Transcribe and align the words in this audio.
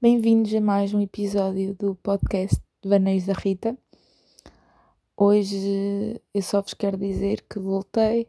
Bem-vindos 0.00 0.54
a 0.54 0.60
mais 0.60 0.94
um 0.94 1.00
episódio 1.00 1.74
do 1.74 1.96
podcast 1.96 2.62
Vaneios 2.84 3.26
da 3.26 3.32
Rita. 3.32 3.76
Hoje 5.16 6.22
eu 6.32 6.40
só 6.40 6.62
vos 6.62 6.72
quero 6.72 6.96
dizer 6.96 7.44
que 7.50 7.58
voltei 7.58 8.28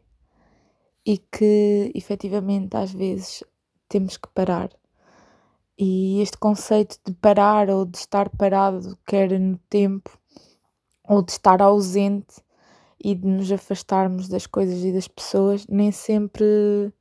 e 1.06 1.16
que 1.16 1.92
efetivamente 1.94 2.76
às 2.76 2.92
vezes 2.92 3.44
temos 3.88 4.16
que 4.16 4.26
parar. 4.34 4.68
E 5.78 6.20
este 6.20 6.36
conceito 6.38 6.98
de 7.06 7.12
parar 7.12 7.70
ou 7.70 7.84
de 7.84 7.98
estar 7.98 8.28
parado, 8.30 8.98
quer 9.06 9.38
no 9.38 9.56
tempo, 9.70 10.18
ou 11.08 11.22
de 11.22 11.30
estar 11.30 11.62
ausente 11.62 12.42
e 12.98 13.14
de 13.14 13.28
nos 13.28 13.52
afastarmos 13.52 14.26
das 14.26 14.44
coisas 14.44 14.82
e 14.82 14.92
das 14.92 15.06
pessoas, 15.06 15.68
nem 15.68 15.92
sempre 15.92 16.44
é 16.88 16.92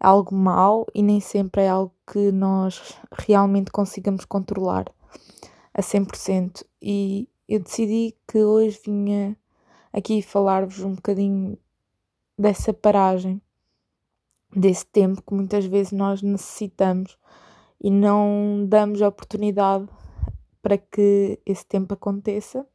algo 0.00 0.34
mau 0.34 0.86
e 0.94 1.02
nem 1.02 1.20
sempre 1.20 1.64
é 1.64 1.68
algo 1.68 1.92
que 2.10 2.32
nós 2.32 2.98
realmente 3.12 3.70
consigamos 3.70 4.24
controlar 4.24 4.86
a 5.72 5.80
100%. 5.80 6.64
E 6.82 7.28
eu 7.48 7.60
decidi 7.60 8.16
que 8.26 8.42
hoje 8.42 8.80
vinha 8.84 9.36
aqui 9.92 10.20
falar-vos 10.20 10.80
um 10.80 10.94
bocadinho 10.94 11.56
dessa 12.36 12.72
paragem, 12.72 13.40
desse 14.54 14.86
tempo 14.86 15.22
que 15.22 15.34
muitas 15.34 15.64
vezes 15.64 15.92
nós 15.92 16.20
necessitamos 16.20 17.16
e 17.80 17.90
não 17.90 18.66
damos 18.68 19.00
a 19.00 19.08
oportunidade 19.08 19.88
para 20.60 20.76
que 20.76 21.38
esse 21.46 21.64
tempo 21.64 21.94
aconteça. 21.94 22.66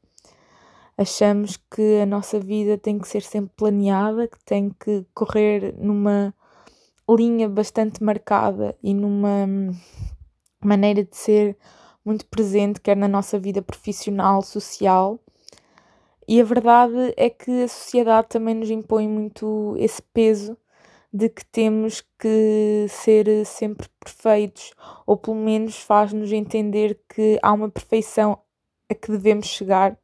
Achamos 0.97 1.57
que 1.57 1.99
a 2.01 2.05
nossa 2.05 2.39
vida 2.39 2.77
tem 2.77 2.97
que 2.97 3.07
ser 3.07 3.21
sempre 3.21 3.51
planeada, 3.57 4.29
que 4.29 4.43
tem 4.45 4.69
que 4.69 5.05
correr 5.13 5.75
numa 5.77 6.33
linha 7.09 7.47
bastante 7.47 8.03
marcada 8.03 8.75
e 8.81 8.93
numa 8.93 9.47
maneira 10.63 11.03
de 11.03 11.15
ser 11.15 11.57
muito 12.03 12.25
presente, 12.27 12.81
quer 12.81 12.95
na 12.95 13.07
nossa 13.07 13.37
vida 13.39 13.61
profissional, 13.61 14.41
social. 14.41 15.19
E 16.27 16.41
a 16.41 16.43
verdade 16.43 17.13
é 17.17 17.29
que 17.29 17.63
a 17.63 17.67
sociedade 17.67 18.27
também 18.29 18.55
nos 18.55 18.69
impõe 18.69 19.07
muito 19.07 19.75
esse 19.77 20.01
peso 20.01 20.57
de 21.13 21.29
que 21.29 21.45
temos 21.45 22.03
que 22.19 22.87
ser 22.89 23.45
sempre 23.45 23.87
perfeitos, 24.03 24.73
ou 25.05 25.15
pelo 25.15 25.37
menos 25.37 25.77
faz-nos 25.77 26.31
entender 26.31 26.99
que 27.07 27.39
há 27.41 27.53
uma 27.53 27.69
perfeição 27.69 28.37
a 28.89 28.93
que 28.93 29.11
devemos 29.11 29.45
chegar, 29.45 29.97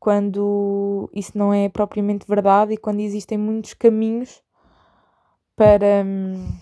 quando 0.00 1.10
isso 1.12 1.36
não 1.36 1.52
é 1.52 1.68
propriamente 1.68 2.26
verdade 2.26 2.74
e 2.74 2.78
quando 2.78 3.00
existem 3.00 3.36
muitos 3.36 3.74
caminhos 3.74 4.42
para 5.58 6.04
hum, 6.06 6.56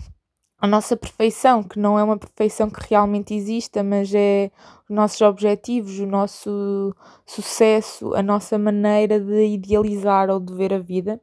a 0.59 0.65
nossa 0.65 0.97
perfeição, 0.97 1.61
que 1.61 1.79
não 1.79 1.99
é 1.99 2.03
uma 2.03 2.17
perfeição 2.17 2.67
que 2.67 2.89
realmente 2.89 3.31
exista, 3.31 3.83
mas 3.83 4.11
é 4.13 4.51
os 4.89 4.95
nossos 4.95 5.21
objetivos, 5.21 5.99
o 5.99 6.07
nosso 6.07 6.95
sucesso, 7.23 8.15
a 8.15 8.23
nossa 8.23 8.57
maneira 8.57 9.19
de 9.19 9.45
idealizar 9.45 10.31
ou 10.31 10.39
de 10.39 10.51
ver 10.51 10.73
a 10.73 10.79
vida. 10.79 11.21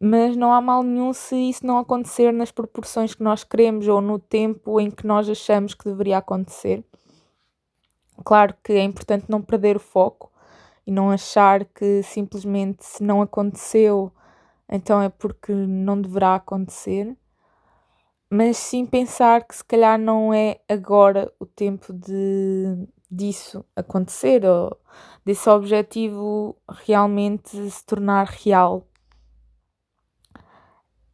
Mas 0.00 0.36
não 0.36 0.52
há 0.52 0.60
mal 0.60 0.84
nenhum 0.84 1.12
se 1.12 1.34
isso 1.34 1.66
não 1.66 1.78
acontecer 1.78 2.32
nas 2.32 2.52
proporções 2.52 3.12
que 3.12 3.24
nós 3.24 3.42
queremos 3.42 3.88
ou 3.88 4.00
no 4.00 4.20
tempo 4.20 4.80
em 4.80 4.88
que 4.88 5.04
nós 5.04 5.28
achamos 5.28 5.74
que 5.74 5.84
deveria 5.84 6.18
acontecer. 6.18 6.84
Claro 8.24 8.54
que 8.62 8.72
é 8.74 8.84
importante 8.84 9.26
não 9.28 9.42
perder 9.42 9.76
o 9.76 9.80
foco 9.80 10.30
e 10.86 10.92
não 10.92 11.10
achar 11.10 11.64
que 11.64 12.04
simplesmente 12.04 12.84
se 12.84 13.02
não 13.02 13.20
aconteceu 13.20 14.12
então 14.74 15.02
é 15.02 15.10
porque 15.10 15.52
não 15.52 16.00
deverá 16.00 16.36
acontecer, 16.36 17.14
mas 18.30 18.56
sim 18.56 18.86
pensar 18.86 19.46
que 19.46 19.54
se 19.54 19.62
calhar 19.62 19.98
não 19.98 20.32
é 20.32 20.60
agora 20.66 21.30
o 21.38 21.44
tempo 21.44 21.92
de 21.92 22.88
disso 23.10 23.62
acontecer 23.76 24.46
ou 24.46 24.74
desse 25.22 25.46
objetivo 25.50 26.56
realmente 26.66 27.70
se 27.70 27.84
tornar 27.84 28.26
real. 28.26 28.88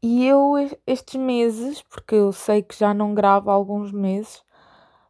E 0.00 0.24
eu, 0.24 0.54
estes 0.86 1.20
meses, 1.20 1.82
porque 1.82 2.14
eu 2.14 2.32
sei 2.32 2.62
que 2.62 2.78
já 2.78 2.94
não 2.94 3.12
gravo 3.12 3.50
há 3.50 3.54
alguns 3.54 3.90
meses, 3.90 4.44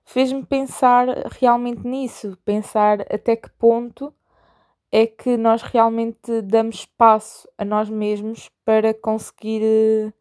fez-me 0.06 0.42
pensar 0.42 1.06
realmente 1.38 1.86
nisso, 1.86 2.38
pensar 2.42 3.02
até 3.12 3.36
que 3.36 3.50
ponto 3.50 4.10
é 4.90 5.06
que 5.06 5.36
nós 5.36 5.62
realmente 5.62 6.42
damos 6.42 6.76
espaço 6.76 7.48
a 7.58 7.64
nós 7.64 7.90
mesmos 7.90 8.50
para 8.64 8.94
conseguir 8.94 9.62
eh, 9.62 10.12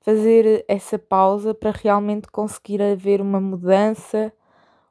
fazer 0.00 0.64
essa 0.68 0.98
pausa, 0.98 1.54
para 1.54 1.70
realmente 1.70 2.28
conseguir 2.28 2.82
haver 2.82 3.20
uma 3.20 3.40
mudança, 3.40 4.32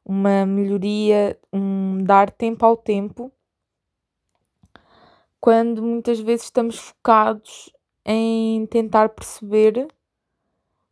uma 0.05 0.45
melhoria, 0.45 1.37
um 1.51 2.03
dar 2.03 2.31
tempo 2.31 2.65
ao 2.65 2.77
tempo, 2.77 3.31
quando 5.39 5.81
muitas 5.81 6.19
vezes 6.19 6.45
estamos 6.45 6.77
focados 6.77 7.71
em 8.05 8.65
tentar 8.67 9.09
perceber 9.09 9.87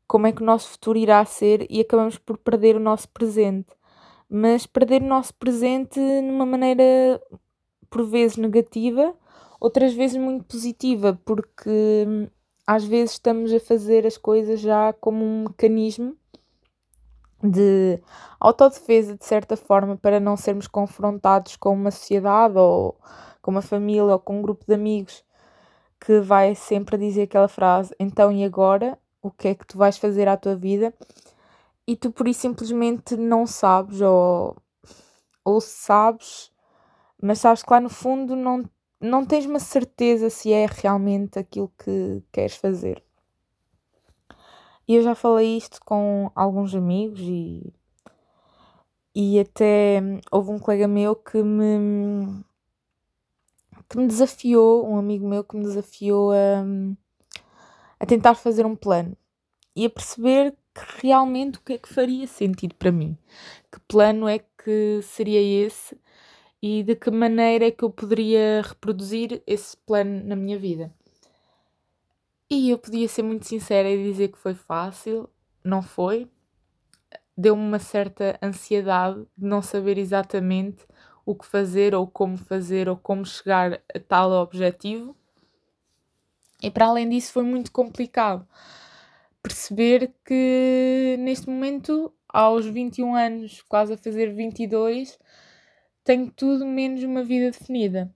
como 0.07 0.27
é 0.27 0.31
que 0.31 0.41
o 0.41 0.45
nosso 0.45 0.69
futuro 0.69 0.97
irá 0.97 1.23
ser 1.23 1.67
e 1.69 1.79
acabamos 1.81 2.17
por 2.17 2.37
perder 2.37 2.75
o 2.75 2.79
nosso 2.79 3.07
presente. 3.09 3.69
Mas 4.27 4.65
perder 4.65 5.01
o 5.01 5.05
nosso 5.05 5.33
presente 5.35 5.99
numa 5.99 6.45
maneira 6.45 7.21
por 7.89 8.05
vezes 8.05 8.37
negativa, 8.37 9.13
outras 9.59 9.93
vezes 9.93 10.17
muito 10.17 10.45
positiva, 10.45 11.19
porque 11.25 11.69
hum, 12.07 12.27
às 12.65 12.83
vezes 12.83 13.13
estamos 13.13 13.51
a 13.53 13.59
fazer 13.59 14.05
as 14.05 14.17
coisas 14.17 14.59
já 14.59 14.93
como 14.93 15.23
um 15.25 15.43
mecanismo 15.43 16.15
de 17.43 17.99
autodefesa, 18.39 19.15
de 19.15 19.25
certa 19.25 19.55
forma, 19.55 19.97
para 19.97 20.19
não 20.19 20.35
sermos 20.35 20.67
confrontados 20.67 21.55
com 21.55 21.73
uma 21.73 21.91
sociedade 21.91 22.57
ou 22.57 22.97
com 23.41 23.51
uma 23.51 23.61
família 23.61 24.03
ou 24.03 24.19
com 24.19 24.39
um 24.39 24.41
grupo 24.41 24.65
de 24.67 24.73
amigos 24.73 25.23
que 25.99 26.19
vai 26.19 26.55
sempre 26.55 26.97
dizer 26.97 27.23
aquela 27.23 27.47
frase: 27.47 27.93
então 27.99 28.31
e 28.31 28.43
agora? 28.43 28.97
O 29.21 29.29
que 29.29 29.49
é 29.49 29.55
que 29.55 29.67
tu 29.67 29.77
vais 29.77 29.97
fazer 29.97 30.29
à 30.29 30.37
tua 30.37 30.55
vida? 30.55 30.93
E 31.85 31.95
tu 31.95 32.11
por 32.11 32.27
isso 32.27 32.41
simplesmente 32.41 33.17
não 33.17 33.45
sabes, 33.45 33.99
ou, 33.99 34.55
ou 35.43 35.59
sabes, 35.59 36.51
mas 37.21 37.39
sabes 37.39 37.63
que 37.63 37.71
lá 37.71 37.79
no 37.79 37.89
fundo 37.89 38.35
não, 38.35 38.63
não 38.99 39.25
tens 39.25 39.45
uma 39.45 39.59
certeza 39.59 40.29
se 40.29 40.51
é 40.51 40.65
realmente 40.65 41.37
aquilo 41.37 41.71
que 41.77 42.23
queres 42.31 42.55
fazer. 42.55 43.03
E 44.87 44.95
eu 44.95 45.03
já 45.03 45.13
falei 45.13 45.57
isto 45.57 45.79
com 45.85 46.31
alguns 46.33 46.73
amigos 46.73 47.19
e, 47.21 47.73
e 49.13 49.39
até 49.39 50.01
houve 50.31 50.49
um 50.49 50.57
colega 50.57 50.87
meu 50.87 51.15
que 51.15 51.43
me, 51.43 52.43
que 53.87 53.97
me 53.97 54.07
desafiou, 54.07 54.89
um 54.89 54.97
amigo 54.97 55.27
meu 55.27 55.43
que 55.43 55.55
me 55.55 55.63
desafiou 55.63 56.31
a, 56.31 56.63
a 57.99 58.05
tentar 58.05 58.33
fazer 58.33 58.65
um 58.65 58.75
plano 58.75 59.15
e 59.75 59.85
a 59.85 59.89
perceber 59.89 60.55
que 60.73 61.05
realmente 61.05 61.57
o 61.57 61.61
que 61.61 61.73
é 61.73 61.77
que 61.77 61.93
faria 61.93 62.25
sentido 62.25 62.73
para 62.75 62.91
mim. 62.91 63.17
Que 63.71 63.79
plano 63.81 64.27
é 64.27 64.39
que 64.39 65.01
seria 65.03 65.39
esse 65.65 65.95
e 66.61 66.83
de 66.83 66.95
que 66.95 67.09
maneira 67.09 67.67
é 67.67 67.71
que 67.71 67.83
eu 67.83 67.89
poderia 67.89 68.61
reproduzir 68.61 69.41
esse 69.47 69.77
plano 69.77 70.23
na 70.23 70.35
minha 70.35 70.57
vida. 70.57 70.93
E 72.49 72.69
eu 72.69 72.77
podia 72.77 73.07
ser 73.07 73.23
muito 73.23 73.45
sincera 73.45 73.89
e 73.89 74.03
dizer 74.03 74.29
que 74.29 74.37
foi 74.37 74.53
fácil, 74.53 75.29
não 75.63 75.81
foi. 75.81 76.27
Deu-me 77.37 77.61
uma 77.61 77.79
certa 77.79 78.37
ansiedade 78.41 79.19
de 79.37 79.45
não 79.45 79.61
saber 79.61 79.97
exatamente 79.97 80.85
o 81.25 81.35
que 81.35 81.45
fazer 81.45 81.93
ou 81.93 82.07
como 82.07 82.37
fazer 82.37 82.89
ou 82.89 82.97
como 82.97 83.25
chegar 83.25 83.81
a 83.93 83.99
tal 83.99 84.31
objetivo. 84.31 85.15
E 86.61 86.71
para 86.71 86.87
além 86.87 87.07
disso 87.07 87.31
foi 87.31 87.43
muito 87.43 87.71
complicado 87.71 88.45
perceber 89.41 90.11
que 90.25 91.15
neste 91.19 91.47
momento, 91.49 92.13
aos 92.27 92.65
21 92.65 93.15
anos, 93.15 93.61
quase 93.61 93.93
a 93.93 93.97
fazer 93.97 94.33
22, 94.33 95.17
tenho 96.09 96.31
tudo 96.31 96.65
menos 96.65 97.03
uma 97.03 97.23
vida 97.23 97.51
definida. 97.51 98.11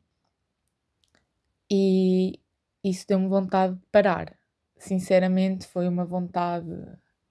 E 1.69 2.39
isso 2.83 3.05
deu-me 3.07 3.27
vontade 3.27 3.75
de 3.75 3.85
parar. 3.91 4.35
Sinceramente, 4.75 5.67
foi 5.67 5.87
uma 5.87 6.03
vontade 6.03 6.67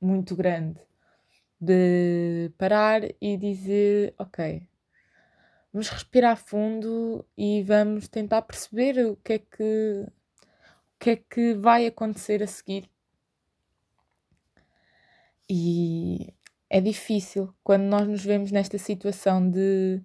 muito 0.00 0.36
grande 0.36 0.80
de 1.60 2.52
parar 2.56 3.02
e 3.20 3.36
dizer: 3.36 4.14
Ok, 4.16 4.62
vamos 5.72 5.88
respirar 5.88 6.36
fundo 6.36 7.26
e 7.36 7.64
vamos 7.64 8.06
tentar 8.06 8.42
perceber 8.42 9.04
o 9.04 9.16
que 9.16 9.32
é 9.32 9.38
que, 9.40 10.06
o 10.06 10.98
que, 11.00 11.10
é 11.10 11.16
que 11.16 11.54
vai 11.54 11.86
acontecer 11.88 12.40
a 12.40 12.46
seguir. 12.46 12.88
E 15.50 16.32
é 16.70 16.80
difícil 16.80 17.52
quando 17.64 17.82
nós 17.82 18.06
nos 18.06 18.24
vemos 18.24 18.52
nesta 18.52 18.78
situação 18.78 19.50
de 19.50 20.00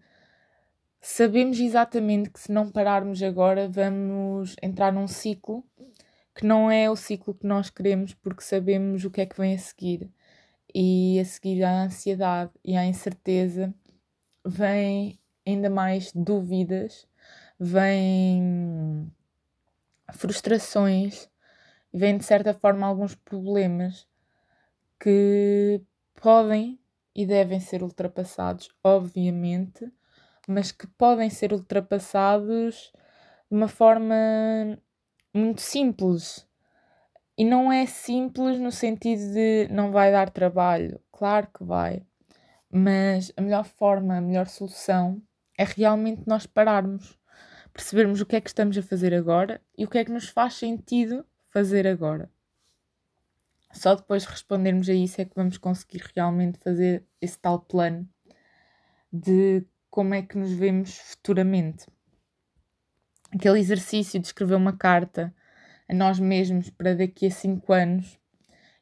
sabemos 1.01 1.59
exatamente 1.59 2.29
que 2.29 2.39
se 2.39 2.51
não 2.51 2.69
pararmos 2.69 3.21
agora 3.23 3.67
vamos 3.69 4.55
entrar 4.61 4.91
num 4.91 5.07
ciclo 5.07 5.63
que 6.37 6.45
não 6.45 6.69
é 6.69 6.89
o 6.89 6.95
ciclo 6.95 7.33
que 7.33 7.47
nós 7.47 7.69
queremos 7.69 8.13
porque 8.13 8.43
sabemos 8.43 9.03
o 9.03 9.09
que 9.09 9.21
é 9.21 9.25
que 9.25 9.37
vem 9.37 9.55
a 9.55 9.57
seguir. 9.57 10.09
E 10.73 11.19
a 11.19 11.25
seguir 11.25 11.63
à 11.63 11.83
ansiedade 11.83 12.51
e 12.63 12.77
à 12.77 12.85
incerteza 12.85 13.73
vem 14.45 15.19
ainda 15.45 15.69
mais 15.69 16.11
dúvidas, 16.13 17.07
vêm 17.59 19.11
frustrações, 20.13 21.27
vêm 21.91 22.17
de 22.17 22.25
certa 22.25 22.53
forma 22.53 22.85
alguns 22.85 23.15
problemas 23.15 24.07
que 24.99 25.81
podem 26.15 26.79
e 27.15 27.25
devem 27.25 27.59
ser 27.59 27.81
ultrapassados, 27.81 28.69
obviamente, 28.83 29.91
mas 30.47 30.71
que 30.71 30.87
podem 30.87 31.29
ser 31.29 31.51
ultrapassados 31.51 32.91
de 33.51 33.57
uma 33.57 33.67
forma 33.67 34.15
muito 35.33 35.61
simples. 35.61 36.47
E 37.37 37.45
não 37.45 37.71
é 37.71 37.85
simples 37.85 38.57
no 38.57 38.71
sentido 38.71 39.33
de 39.33 39.67
não 39.69 39.91
vai 39.91 40.11
dar 40.11 40.29
trabalho, 40.29 40.99
claro 41.11 41.47
que 41.53 41.63
vai, 41.63 42.01
mas 42.71 43.31
a 43.37 43.41
melhor 43.41 43.65
forma, 43.65 44.17
a 44.17 44.21
melhor 44.21 44.47
solução 44.47 45.21
é 45.57 45.63
realmente 45.63 46.23
nós 46.25 46.47
pararmos, 46.47 47.19
percebermos 47.71 48.21
o 48.21 48.25
que 48.25 48.35
é 48.35 48.41
que 48.41 48.49
estamos 48.49 48.75
a 48.77 48.81
fazer 48.81 49.13
agora 49.13 49.61
e 49.77 49.85
o 49.85 49.89
que 49.89 49.99
é 49.99 50.05
que 50.05 50.11
nos 50.11 50.29
faz 50.29 50.55
sentido 50.55 51.25
fazer 51.51 51.85
agora. 51.85 52.31
Só 53.71 53.93
depois 53.93 54.23
de 54.23 54.29
respondermos 54.29 54.89
a 54.89 54.93
isso 54.93 55.21
é 55.21 55.25
que 55.25 55.35
vamos 55.35 55.57
conseguir 55.57 56.03
realmente 56.15 56.57
fazer 56.57 57.05
esse 57.21 57.37
tal 57.37 57.59
plano 57.59 58.07
de 59.11 59.63
como 59.97 60.13
é 60.13 60.21
que 60.21 60.37
nos 60.37 60.51
vemos 60.51 60.95
futuramente. 60.95 61.87
Aquele 63.33 63.57
exercício 63.57 64.19
de 64.19 64.27
escrever 64.27 64.53
uma 64.53 64.77
carta 64.77 65.33
a 65.89 65.93
nós 65.95 66.19
mesmos 66.19 66.69
para 66.69 66.93
daqui 66.93 67.25
a 67.25 67.31
cinco 67.31 67.73
anos 67.73 68.19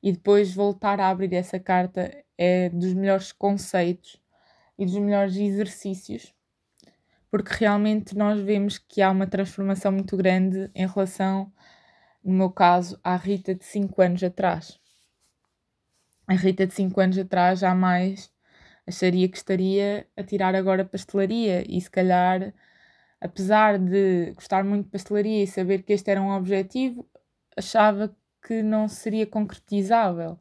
e 0.04 0.12
depois 0.12 0.54
voltar 0.54 1.00
a 1.00 1.08
abrir 1.08 1.34
essa 1.34 1.58
carta 1.58 2.14
é 2.38 2.68
dos 2.68 2.94
melhores 2.94 3.32
conceitos 3.32 4.22
e 4.78 4.86
dos 4.86 4.98
melhores 4.98 5.38
exercícios, 5.38 6.36
porque 7.32 7.56
realmente 7.60 8.14
nós 8.14 8.42
vemos 8.42 8.78
que 8.78 9.02
há 9.02 9.10
uma 9.10 9.26
transformação 9.26 9.94
muito 9.94 10.18
grande 10.18 10.70
em 10.76 10.86
relação, 10.86 11.50
no 12.22 12.34
meu 12.34 12.50
caso, 12.50 13.00
à 13.02 13.16
Rita 13.16 13.56
de 13.56 13.64
5 13.64 14.02
anos 14.02 14.22
atrás. 14.22 14.78
A 16.28 16.34
Rita 16.34 16.68
de 16.68 16.74
5 16.74 17.00
anos 17.00 17.18
atrás 17.18 17.60
jamais 17.60 18.35
acharia 18.88 19.28
que 19.30 19.38
estaria 19.38 20.08
a 20.16 20.24
tirar 20.24 20.56
agora 20.56 20.86
pastelaria 20.86 21.64
e 21.68 21.80
se 21.82 21.90
calhar, 21.90 22.54
apesar 23.20 23.80
de 23.80 24.32
gostar 24.34 24.64
muito 24.64 24.86
de 24.86 24.92
pastelaria 24.92 25.44
e 25.44 25.48
saber 25.48 25.84
que 25.84 25.94
este 25.94 26.12
era 26.12 26.22
um 26.22 26.32
objetivo, 26.32 27.08
achava 27.58 28.16
que 28.42 28.62
não 28.62 28.88
seria 28.88 29.26
concretizável 29.26 30.40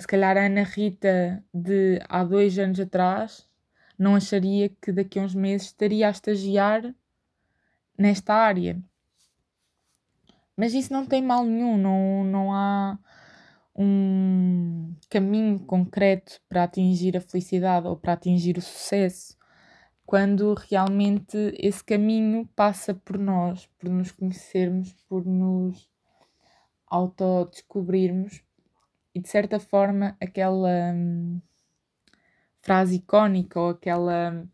se 0.00 0.06
calhar 0.06 0.36
a 0.36 0.46
Ana 0.46 0.62
Rita 0.62 1.44
de 1.52 2.00
há 2.08 2.24
dois 2.24 2.58
anos 2.58 2.80
atrás 2.80 3.46
não 3.98 4.14
acharia 4.14 4.70
que 4.80 4.90
daqui 4.90 5.18
a 5.18 5.22
uns 5.22 5.34
meses 5.34 5.68
estaria 5.68 6.08
a 6.08 6.10
estagiar 6.10 6.94
nesta 7.98 8.34
área. 8.34 8.82
Mas 10.56 10.72
isso 10.72 10.92
não 10.92 11.04
tem 11.04 11.22
mal 11.22 11.44
nenhum, 11.44 11.76
não, 11.76 12.24
não 12.24 12.52
há 12.52 12.98
um 13.82 14.94
caminho 15.08 15.58
concreto 15.60 16.38
para 16.46 16.64
atingir 16.64 17.16
a 17.16 17.20
felicidade 17.20 17.86
ou 17.86 17.96
para 17.96 18.12
atingir 18.12 18.58
o 18.58 18.60
sucesso, 18.60 19.38
quando 20.04 20.52
realmente 20.52 21.36
esse 21.58 21.82
caminho 21.82 22.46
passa 22.54 22.92
por 22.92 23.16
nós, 23.16 23.66
por 23.78 23.88
nos 23.88 24.12
conhecermos, 24.12 24.92
por 25.08 25.24
nos 25.24 25.88
autodescobrirmos. 26.86 28.42
E 29.14 29.20
de 29.20 29.28
certa 29.28 29.58
forma 29.58 30.14
aquela 30.20 30.92
hum, 30.94 31.40
frase 32.58 32.96
icónica 32.96 33.58
ou 33.58 33.70
aquela 33.70 34.46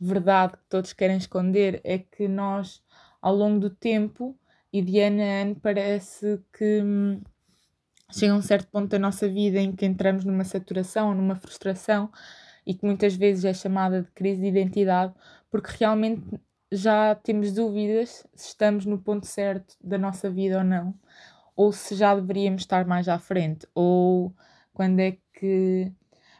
verdade 0.00 0.54
que 0.54 0.64
todos 0.68 0.92
querem 0.92 1.18
esconder 1.18 1.80
é 1.84 1.98
que 1.98 2.26
nós, 2.26 2.82
ao 3.22 3.34
longo 3.34 3.60
do 3.60 3.70
tempo 3.70 4.36
e 4.72 4.82
de 4.82 4.98
ano 4.98 5.22
a 5.22 5.42
ano, 5.42 5.56
parece 5.56 6.42
que 6.52 6.82
hum, 6.82 7.20
chega 8.12 8.34
um 8.34 8.42
certo 8.42 8.68
ponto 8.68 8.88
da 8.88 8.98
nossa 8.98 9.28
vida 9.28 9.58
em 9.60 9.72
que 9.72 9.86
entramos 9.86 10.24
numa 10.24 10.44
saturação, 10.44 11.14
numa 11.14 11.36
frustração 11.36 12.10
e 12.66 12.74
que 12.74 12.84
muitas 12.84 13.14
vezes 13.14 13.44
é 13.44 13.54
chamada 13.54 14.02
de 14.02 14.10
crise 14.12 14.40
de 14.40 14.48
identidade, 14.48 15.14
porque 15.50 15.70
realmente 15.78 16.22
já 16.70 17.14
temos 17.14 17.52
dúvidas 17.52 18.26
se 18.34 18.48
estamos 18.48 18.84
no 18.86 18.98
ponto 18.98 19.26
certo 19.26 19.76
da 19.82 19.98
nossa 19.98 20.30
vida 20.30 20.58
ou 20.58 20.64
não, 20.64 20.94
ou 21.54 21.72
se 21.72 21.94
já 21.94 22.14
deveríamos 22.14 22.62
estar 22.62 22.86
mais 22.86 23.08
à 23.08 23.18
frente, 23.18 23.66
ou 23.74 24.34
quando 24.74 25.00
é 25.00 25.16
que. 25.32 25.92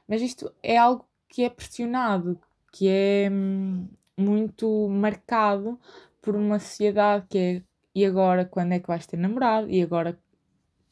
Mas 0.09 0.21
isto 0.23 0.53
é 0.63 0.77
algo 0.77 1.07
que 1.29 1.45
é 1.45 1.51
pressionado, 1.51 2.41
que 2.73 2.89
é 2.89 3.29
hum, 3.31 3.89
muito 4.17 4.89
marcado 4.89 5.81
por 6.21 6.37
uma 6.37 6.59
sociedade 6.59 7.27
que 7.29 7.39
é 7.39 7.63
e 7.95 8.05
agora 8.05 8.45
quando 8.45 8.73
é 8.73 8.79
que 8.79 8.89
vais 8.89 9.07
ter 9.07 9.17
namorado, 9.17 9.71
e 9.71 9.83
agora 9.83 10.19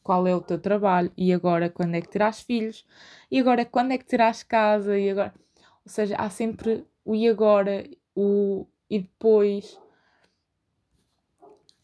qual 0.05 0.27
é 0.27 0.35
o 0.35 0.39
teu 0.39 0.59
trabalho, 0.59 1.11
e 1.17 1.33
agora 1.33 1.67
quando 1.67 1.95
é 1.95 2.01
que 2.01 2.09
terás 2.09 2.39
filhos, 2.39 2.85
e 3.31 3.39
agora 3.39 3.65
quando 3.65 3.91
é 3.91 3.97
que 3.97 4.05
terás 4.05 4.43
casa, 4.43 4.99
e 4.99 5.09
agora. 5.09 5.33
Ou 5.83 5.91
seja, 5.91 6.15
há 6.15 6.29
sempre 6.29 6.85
o 7.03 7.15
e 7.15 7.27
agora, 7.27 7.83
o 8.15 8.67
e 8.87 8.99
depois, 8.99 9.79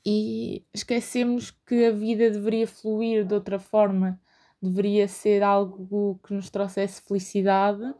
e 0.06 0.64
esquecemos 0.72 1.50
que 1.66 1.86
a 1.86 1.92
vida 1.92 2.30
deveria 2.30 2.68
fluir 2.68 3.26
de 3.26 3.34
outra 3.34 3.58
forma, 3.58 4.22
deveria 4.62 5.08
ser 5.08 5.42
algo 5.42 6.20
que 6.24 6.32
nos 6.32 6.52
trouxesse 6.52 7.02
felicidade 7.02 7.92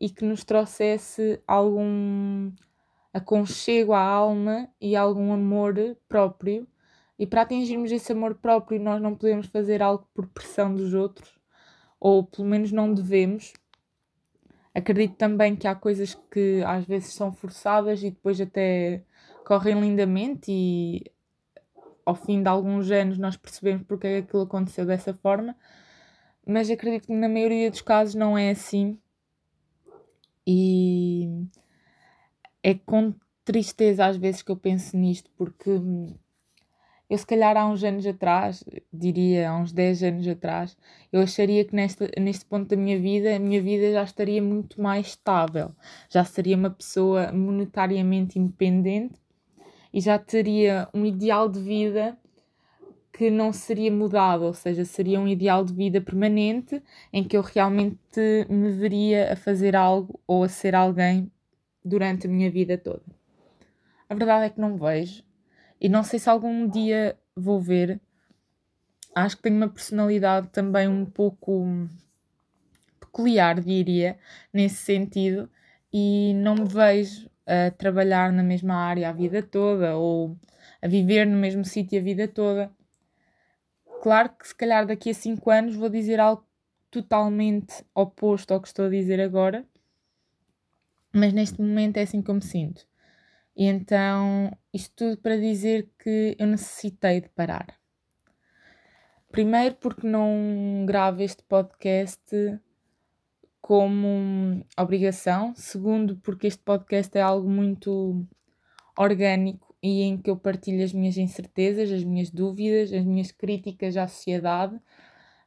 e 0.00 0.08
que 0.08 0.24
nos 0.24 0.44
trouxesse 0.44 1.42
algum 1.48 2.52
aconchego 3.12 3.92
à 3.92 4.00
alma 4.00 4.68
e 4.80 4.94
algum 4.94 5.32
amor 5.32 5.74
próprio. 6.08 6.64
E 7.18 7.26
para 7.26 7.42
atingirmos 7.42 7.92
esse 7.92 8.12
amor 8.12 8.34
próprio, 8.34 8.80
nós 8.80 9.00
não 9.00 9.14
podemos 9.14 9.46
fazer 9.46 9.82
algo 9.82 10.08
por 10.12 10.26
pressão 10.26 10.74
dos 10.74 10.94
outros, 10.94 11.38
ou 12.00 12.24
pelo 12.24 12.48
menos 12.48 12.72
não 12.72 12.92
devemos. 12.92 13.52
Acredito 14.74 15.16
também 15.16 15.54
que 15.54 15.68
há 15.68 15.74
coisas 15.74 16.14
que 16.30 16.62
às 16.66 16.84
vezes 16.84 17.14
são 17.14 17.32
forçadas 17.32 18.02
e 18.02 18.10
depois 18.10 18.40
até 18.40 19.04
correm 19.44 19.80
lindamente 19.80 20.50
e 20.50 21.04
ao 22.04 22.14
fim 22.14 22.42
de 22.42 22.48
alguns 22.48 22.90
anos 22.90 23.18
nós 23.18 23.36
percebemos 23.36 23.86
porque 23.86 24.06
é 24.06 24.22
que 24.22 24.28
aquilo 24.28 24.42
aconteceu 24.42 24.84
dessa 24.84 25.14
forma, 25.14 25.56
mas 26.46 26.70
acredito 26.70 27.06
que 27.06 27.14
na 27.14 27.28
maioria 27.28 27.70
dos 27.70 27.80
casos 27.80 28.14
não 28.14 28.36
é 28.36 28.50
assim. 28.50 28.98
E 30.46 31.46
é 32.62 32.74
com 32.74 33.14
tristeza 33.44 34.06
às 34.06 34.16
vezes 34.16 34.42
que 34.42 34.50
eu 34.50 34.56
penso 34.56 34.96
nisto, 34.96 35.30
porque 35.36 35.70
eu 37.08 37.18
se 37.18 37.26
calhar 37.26 37.56
há 37.56 37.66
uns 37.66 37.84
anos 37.84 38.06
atrás, 38.06 38.64
diria 38.92 39.50
há 39.50 39.56
uns 39.56 39.72
10 39.72 40.02
anos 40.02 40.26
atrás, 40.26 40.76
eu 41.12 41.20
acharia 41.20 41.64
que 41.64 41.74
neste, 41.74 42.10
neste 42.18 42.44
ponto 42.46 42.68
da 42.68 42.76
minha 42.76 42.98
vida, 42.98 43.36
a 43.36 43.38
minha 43.38 43.60
vida 43.60 43.92
já 43.92 44.02
estaria 44.02 44.42
muito 44.42 44.80
mais 44.80 45.08
estável, 45.08 45.72
já 46.08 46.24
seria 46.24 46.56
uma 46.56 46.70
pessoa 46.70 47.30
monetariamente 47.30 48.38
independente 48.38 49.20
e 49.92 50.00
já 50.00 50.18
teria 50.18 50.88
um 50.94 51.04
ideal 51.04 51.48
de 51.48 51.60
vida 51.60 52.16
que 53.12 53.30
não 53.30 53.52
seria 53.52 53.92
mudado, 53.92 54.42
ou 54.44 54.54
seja, 54.54 54.84
seria 54.84 55.20
um 55.20 55.28
ideal 55.28 55.64
de 55.64 55.72
vida 55.72 56.00
permanente 56.00 56.82
em 57.12 57.22
que 57.22 57.36
eu 57.36 57.42
realmente 57.42 58.00
me 58.48 58.72
veria 58.72 59.32
a 59.32 59.36
fazer 59.36 59.76
algo 59.76 60.18
ou 60.26 60.42
a 60.42 60.48
ser 60.48 60.74
alguém 60.74 61.30
durante 61.84 62.26
a 62.26 62.30
minha 62.30 62.50
vida 62.50 62.76
toda. 62.76 63.04
A 64.08 64.14
verdade 64.14 64.46
é 64.46 64.50
que 64.50 64.60
não 64.60 64.76
vejo 64.76 65.22
e 65.84 65.88
não 65.90 66.02
sei 66.02 66.18
se 66.18 66.30
algum 66.30 66.66
dia 66.66 67.14
vou 67.36 67.60
ver. 67.60 68.00
Acho 69.14 69.36
que 69.36 69.42
tenho 69.42 69.56
uma 69.56 69.68
personalidade 69.68 70.48
também 70.48 70.88
um 70.88 71.04
pouco 71.04 71.86
peculiar, 72.98 73.60
diria, 73.60 74.18
nesse 74.50 74.76
sentido, 74.76 75.46
e 75.92 76.32
não 76.36 76.54
me 76.54 76.64
vejo 76.64 77.28
a 77.46 77.70
trabalhar 77.70 78.32
na 78.32 78.42
mesma 78.42 78.74
área 78.76 79.10
a 79.10 79.12
vida 79.12 79.42
toda 79.42 79.94
ou 79.94 80.34
a 80.80 80.88
viver 80.88 81.26
no 81.26 81.36
mesmo 81.36 81.66
sítio 81.66 82.00
a 82.00 82.02
vida 82.02 82.26
toda. 82.26 82.72
Claro 84.02 84.30
que 84.30 84.48
se 84.48 84.54
calhar 84.54 84.86
daqui 84.86 85.10
a 85.10 85.14
5 85.14 85.50
anos 85.50 85.76
vou 85.76 85.90
dizer 85.90 86.18
algo 86.18 86.46
totalmente 86.90 87.84
oposto 87.94 88.54
ao 88.54 88.60
que 88.62 88.68
estou 88.68 88.86
a 88.86 88.90
dizer 88.90 89.20
agora, 89.20 89.66
mas 91.12 91.34
neste 91.34 91.60
momento 91.60 91.98
é 91.98 92.04
assim 92.04 92.22
que 92.22 92.30
eu 92.30 92.36
me 92.36 92.42
sinto. 92.42 92.86
E 93.54 93.66
então, 93.66 94.50
isto 94.74 94.92
tudo 94.96 95.16
para 95.18 95.36
dizer 95.36 95.88
que 95.96 96.36
eu 96.36 96.48
necessitei 96.48 97.20
de 97.20 97.28
parar. 97.28 97.78
Primeiro, 99.30 99.76
porque 99.76 100.04
não 100.04 100.84
gravo 100.84 101.22
este 101.22 101.44
podcast 101.44 102.58
como 103.60 104.66
obrigação. 104.76 105.54
Segundo, 105.54 106.16
porque 106.16 106.48
este 106.48 106.60
podcast 106.62 107.16
é 107.16 107.20
algo 107.20 107.48
muito 107.48 108.26
orgânico 108.98 109.74
e 109.80 110.02
em 110.02 110.18
que 110.18 110.28
eu 110.28 110.36
partilho 110.36 110.84
as 110.84 110.92
minhas 110.92 111.16
incertezas, 111.16 111.92
as 111.92 112.02
minhas 112.02 112.30
dúvidas, 112.30 112.92
as 112.92 113.04
minhas 113.04 113.30
críticas 113.30 113.96
à 113.96 114.08
sociedade, 114.08 114.80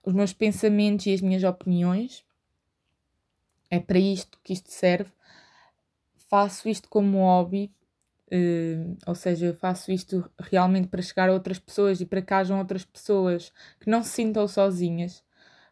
os 0.05 0.13
meus 0.13 0.31
pensamentos 0.31 1.05
e 1.05 1.13
as 1.13 1.19
minhas 1.19 1.43
opiniões. 1.43 2.25
É 3.69 3.77
para 3.77 3.99
isto 3.99 4.39
que 4.41 4.53
isto 4.53 4.71
serve. 4.71 5.11
Faço 6.29 6.69
isto 6.69 6.87
como 6.87 7.19
hobby, 7.19 7.73
uh, 8.31 8.97
ou 9.05 9.15
seja, 9.15 9.47
eu 9.47 9.53
faço 9.53 9.91
isto 9.91 10.29
realmente 10.39 10.87
para 10.87 11.01
chegar 11.01 11.29
a 11.29 11.33
outras 11.33 11.59
pessoas 11.59 12.01
e 12.01 12.05
para 12.05 12.21
que 12.21 12.33
hajam 12.33 12.59
outras 12.59 12.85
pessoas 12.85 13.51
que 13.79 13.89
não 13.89 14.03
se 14.03 14.09
sintam 14.09 14.47
sozinhas, 14.47 15.23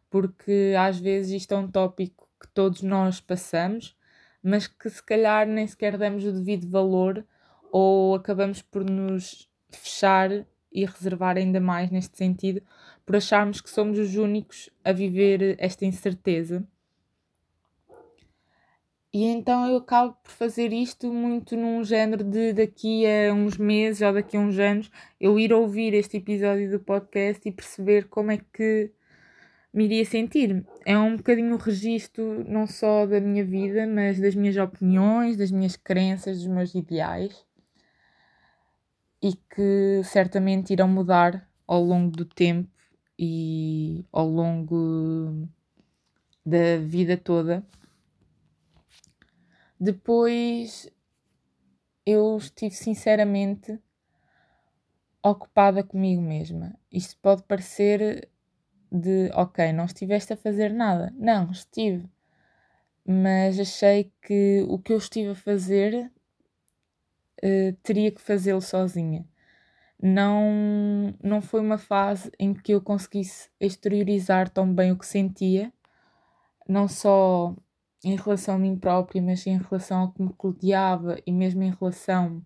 porque 0.09 0.73
às 0.77 0.99
vezes 0.99 1.41
isto 1.41 1.53
é 1.53 1.57
um 1.57 1.69
tópico 1.69 2.29
que 2.39 2.47
todos 2.49 2.81
nós 2.81 3.19
passamos, 3.19 3.95
mas 4.41 4.67
que 4.67 4.89
se 4.89 5.03
calhar 5.03 5.47
nem 5.47 5.67
sequer 5.67 5.97
damos 5.97 6.23
o 6.25 6.31
devido 6.31 6.69
valor 6.69 7.25
ou 7.71 8.15
acabamos 8.15 8.61
por 8.61 8.83
nos 8.89 9.49
fechar 9.69 10.29
e 10.71 10.85
reservar 10.85 11.37
ainda 11.37 11.59
mais 11.59 11.89
neste 11.89 12.17
sentido, 12.17 12.61
por 13.05 13.15
acharmos 13.15 13.61
que 13.61 13.69
somos 13.69 13.97
os 13.97 14.15
únicos 14.15 14.69
a 14.83 14.91
viver 14.91 15.55
esta 15.57 15.85
incerteza. 15.85 16.65
E 19.15 19.23
então 19.23 19.65
eu 19.65 19.77
acabo 19.77 20.11
por 20.21 20.29
fazer 20.29 20.73
isto 20.73 21.09
muito 21.09 21.55
num 21.55 21.85
género 21.85 22.21
de 22.21 22.51
daqui 22.51 23.05
a 23.07 23.33
uns 23.33 23.57
meses 23.57 24.01
ou 24.01 24.11
daqui 24.11 24.35
a 24.35 24.39
uns 24.41 24.59
anos 24.59 24.91
eu 25.21 25.39
ir 25.39 25.53
ouvir 25.53 25.93
este 25.93 26.17
episódio 26.17 26.69
do 26.69 26.81
podcast 26.81 27.47
e 27.47 27.51
perceber 27.53 28.09
como 28.09 28.31
é 28.31 28.41
que 28.51 28.91
me 29.73 29.85
iria 29.85 30.03
sentir. 30.03 30.65
É 30.85 30.97
um 30.97 31.15
bocadinho 31.15 31.55
o 31.55 31.57
registro 31.57 32.43
não 32.45 32.67
só 32.67 33.05
da 33.05 33.21
minha 33.21 33.45
vida, 33.45 33.87
mas 33.87 34.19
das 34.19 34.35
minhas 34.35 34.57
opiniões, 34.57 35.37
das 35.37 35.49
minhas 35.49 35.77
crenças, 35.77 36.39
dos 36.39 36.47
meus 36.47 36.75
ideais 36.75 37.45
e 39.23 39.31
que 39.33 40.01
certamente 40.03 40.73
irão 40.73 40.89
mudar 40.89 41.49
ao 41.65 41.81
longo 41.81 42.11
do 42.11 42.25
tempo 42.25 42.69
e 43.17 44.03
ao 44.11 44.27
longo 44.27 45.47
da 46.45 46.79
vida 46.83 47.15
toda. 47.15 47.65
Depois 49.79 50.89
eu 52.05 52.37
estive 52.37 52.75
sinceramente 52.75 53.79
ocupada 55.23 55.83
comigo 55.83 56.21
mesma. 56.21 56.77
Isto 56.91 57.17
pode 57.21 57.43
parecer 57.43 58.29
de 58.91 59.29
ok, 59.33 59.73
não 59.73 59.85
estiveste 59.85 60.33
a 60.33 60.37
fazer 60.37 60.71
nada. 60.71 61.13
Não, 61.17 61.51
estive. 61.51 62.07
Mas 63.05 63.59
achei 63.59 64.11
que 64.21 64.63
o 64.67 64.79
que 64.79 64.93
eu 64.93 64.97
estive 64.97 65.31
a 65.31 65.35
fazer 65.35 66.11
uh, 67.43 67.73
teria 67.83 68.11
que 68.11 68.21
fazê-lo 68.21 68.61
sozinha. 68.61 69.27
Não, 70.01 71.13
não 71.23 71.41
foi 71.41 71.61
uma 71.61 71.77
fase 71.77 72.31
em 72.37 72.53
que 72.53 72.73
eu 72.73 72.81
conseguisse 72.81 73.49
exteriorizar 73.59 74.49
tão 74.49 74.71
bem 74.71 74.91
o 74.91 74.97
que 74.97 75.05
sentia, 75.05 75.71
não 76.67 76.87
só 76.87 77.55
em 78.05 78.15
relação 78.15 78.55
a 78.55 78.59
mim 78.59 78.77
própria, 78.77 79.19
mas 79.19 79.47
em 79.47 79.57
relação 79.57 80.01
ao 80.01 80.11
que 80.11 80.21
me 80.21 80.31
rodeava 80.37 81.17
e 81.25 81.31
mesmo 81.31 81.63
em 81.63 81.71
relação 81.71 82.45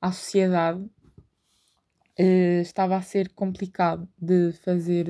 à 0.00 0.10
sociedade. 0.10 0.80
Uh, 2.18 2.62
estava 2.62 2.96
a 2.96 3.02
ser 3.02 3.28
complicado 3.34 4.08
de 4.18 4.52
fazer. 4.64 5.06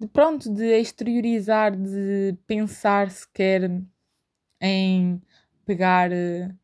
de 0.00 0.08
pronto, 0.12 0.52
de 0.54 0.64
exteriorizar, 0.80 1.76
de 1.76 2.34
pensar 2.46 3.10
sequer 3.10 3.82
em 4.60 5.20
pegar 5.66 6.10
uh, 6.12 6.56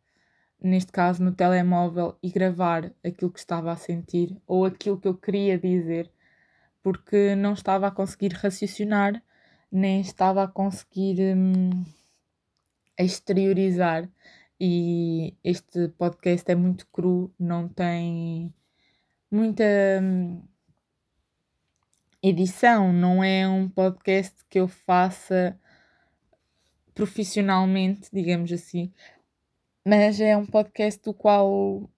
neste 0.63 0.93
caso 0.93 1.23
no 1.23 1.33
telemóvel, 1.33 2.17
e 2.23 2.31
gravar 2.31 2.93
aquilo 3.05 3.31
que 3.33 3.39
estava 3.39 3.73
a 3.73 3.77
sentir 3.77 4.41
ou 4.47 4.65
aquilo 4.65 4.99
que 4.99 5.09
eu 5.09 5.15
queria 5.15 5.59
dizer, 5.59 6.11
porque 6.83 7.35
não 7.35 7.53
estava 7.53 7.89
a 7.89 7.91
conseguir 7.91 8.33
raciocinar, 8.33 9.23
nem 9.75 10.01
estava 10.01 10.45
a 10.45 10.49
conseguir 10.49 11.37
hum, 11.37 11.85
exteriorizar. 12.97 14.09
E 14.59 15.35
este 15.43 15.89
podcast 15.89 16.49
é 16.51 16.55
muito 16.55 16.87
cru, 16.87 17.35
não 17.39 17.69
tem 17.69 18.55
muita 19.29 19.65
hum, 20.01 20.41
edição, 22.23 22.93
não 22.93 23.23
é 23.23 23.49
um 23.49 23.69
podcast 23.69 24.37
que 24.49 24.61
eu 24.61 24.69
faça 24.69 25.59
profissionalmente, 26.95 28.09
digamos 28.13 28.53
assim, 28.53 28.93
mas 29.85 30.21
é 30.21 30.37
um 30.37 30.47
podcast 30.47 31.03
do 31.03 31.13
qual 31.13 31.91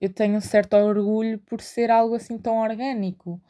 eu 0.00 0.12
tenho 0.12 0.36
um 0.36 0.40
certo 0.40 0.74
orgulho 0.74 1.38
por 1.38 1.60
ser 1.60 1.88
algo 1.88 2.16
assim 2.16 2.36
tão 2.36 2.58
orgânico, 2.58 3.40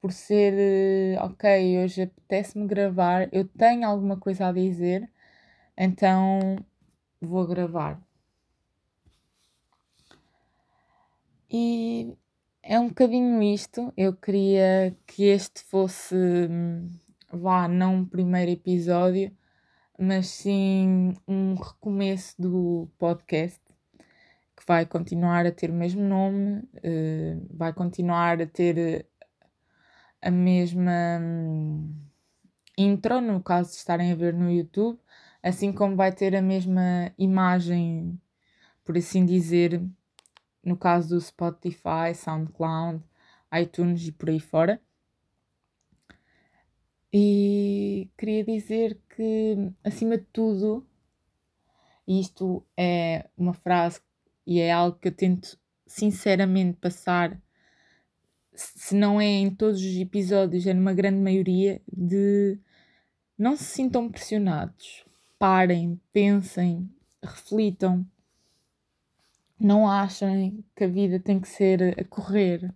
por 0.00 0.12
ser, 0.12 0.54
eh, 0.56 1.18
ok, 1.20 1.78
hoje 1.84 2.02
apetece-me 2.02 2.66
gravar, 2.66 3.28
eu 3.32 3.46
tenho 3.48 3.86
alguma 3.86 4.16
coisa 4.16 4.48
a 4.48 4.52
dizer, 4.52 5.10
então 5.76 6.56
vou 7.20 7.46
gravar. 7.46 8.00
E 11.50 12.16
é 12.62 12.78
um 12.78 12.88
bocadinho 12.88 13.42
isto. 13.42 13.92
Eu 13.96 14.14
queria 14.14 14.94
que 15.06 15.24
este 15.24 15.62
fosse, 15.64 16.14
hum, 16.14 16.90
vá, 17.32 17.66
não 17.68 17.96
um 17.96 18.04
primeiro 18.04 18.50
episódio, 18.50 19.32
mas 19.98 20.28
sim 20.28 21.14
um 21.26 21.54
recomeço 21.54 22.40
do 22.40 22.88
podcast 22.98 23.60
que 24.56 24.64
vai 24.66 24.84
continuar 24.86 25.46
a 25.46 25.52
ter 25.52 25.70
o 25.70 25.74
mesmo 25.74 26.02
nome, 26.02 26.58
uh, 26.58 27.46
vai 27.56 27.72
continuar 27.72 28.42
a 28.42 28.46
ter 28.46 29.06
a 30.20 30.30
mesma 30.30 31.18
um, 31.20 31.94
intro, 32.76 33.20
no 33.20 33.42
caso 33.42 33.70
de 33.70 33.76
estarem 33.76 34.12
a 34.12 34.14
ver 34.14 34.34
no 34.34 34.50
YouTube, 34.50 34.98
assim 35.42 35.72
como 35.72 35.96
vai 35.96 36.12
ter 36.12 36.34
a 36.36 36.42
mesma 36.42 37.12
imagem, 37.18 38.20
por 38.84 38.96
assim 38.96 39.24
dizer, 39.24 39.82
no 40.64 40.76
caso 40.76 41.10
do 41.10 41.20
Spotify, 41.20 42.14
SoundCloud, 42.14 43.02
iTunes 43.52 44.06
e 44.08 44.12
por 44.12 44.30
aí 44.30 44.40
fora. 44.40 44.80
E 47.12 48.10
queria 48.18 48.44
dizer 48.44 49.00
que, 49.08 49.72
acima 49.82 50.18
de 50.18 50.24
tudo, 50.32 50.86
isto 52.06 52.66
é 52.76 53.28
uma 53.36 53.54
frase 53.54 54.00
e 54.46 54.60
é 54.60 54.72
algo 54.72 54.98
que 54.98 55.08
eu 55.08 55.12
tento 55.12 55.58
sinceramente 55.86 56.78
passar, 56.78 57.40
se 58.60 58.94
não 58.94 59.20
é 59.20 59.26
em 59.26 59.50
todos 59.50 59.80
os 59.80 59.96
episódios, 59.96 60.66
é 60.66 60.74
numa 60.74 60.92
grande 60.92 61.20
maioria, 61.20 61.80
de 61.90 62.58
não 63.36 63.56
se 63.56 63.64
sintam 63.64 64.10
pressionados. 64.10 65.04
Parem, 65.38 66.00
pensem, 66.12 66.90
reflitam. 67.22 68.06
Não 69.58 69.88
achem 69.88 70.64
que 70.74 70.84
a 70.84 70.88
vida 70.88 71.20
tem 71.20 71.40
que 71.40 71.48
ser 71.48 71.98
a 72.00 72.04
correr 72.04 72.72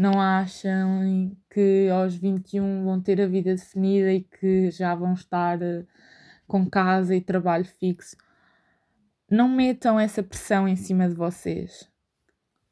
não 0.00 0.20
acham 0.20 1.36
que 1.50 1.88
aos 1.90 2.14
21 2.16 2.84
vão 2.84 3.00
ter 3.00 3.20
a 3.20 3.26
vida 3.26 3.54
definida 3.54 4.12
e 4.12 4.22
que 4.22 4.70
já 4.70 4.94
vão 4.94 5.12
estar 5.12 5.60
uh, 5.62 5.86
com 6.46 6.68
casa 6.68 7.14
e 7.14 7.20
trabalho 7.20 7.64
fixo. 7.64 8.16
Não 9.30 9.48
metam 9.48 10.00
essa 10.00 10.22
pressão 10.22 10.66
em 10.66 10.76
cima 10.76 11.08
de 11.08 11.14
vocês. 11.14 11.88